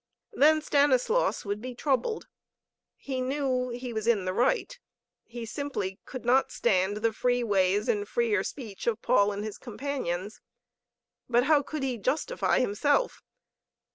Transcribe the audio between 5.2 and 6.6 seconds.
He simply could not